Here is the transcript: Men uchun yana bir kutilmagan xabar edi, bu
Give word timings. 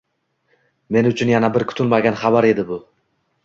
Men 0.95 1.11
uchun 1.11 1.31
yana 1.33 1.53
bir 1.59 1.67
kutilmagan 1.73 2.21
xabar 2.25 2.51
edi, 2.53 2.69
bu 2.73 2.85